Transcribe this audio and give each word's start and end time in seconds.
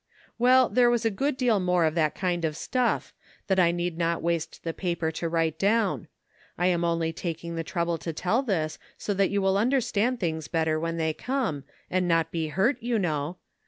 "Well, 0.39 0.67
there 0.67 0.89
was 0.89 1.05
a 1.05 1.11
good 1.11 1.37
deal 1.37 1.59
more 1.59 1.85
of 1.85 1.93
that 1.93 2.15
kind 2.15 2.43
of 2.43 2.57
stuff, 2.57 3.13
that 3.45 3.59
I 3.59 3.71
need 3.71 3.99
not 3.99 4.23
waste 4.23 4.63
the 4.63 4.73
paper 4.73 5.11
to 5.11 5.29
write 5.29 5.59
down; 5.59 6.07
I 6.57 6.65
am 6.65 6.83
only 6.83 7.13
tak 7.13 7.43
ing 7.43 7.53
the 7.53 7.63
trouble 7.63 7.99
to 7.99 8.11
tell 8.11 8.41
this 8.41 8.79
so 8.97 9.13
that 9.13 9.29
you 9.29 9.43
will 9.43 9.59
understand 9.59 10.19
things 10.19 10.47
better 10.47 10.79
when 10.79 10.97
they 10.97 11.13
come, 11.13 11.65
and 11.87 12.07
not 12.07 12.31
be 12.31 12.47
hurt, 12.47 12.81
j'ou 12.81 12.99
know. 12.99 13.37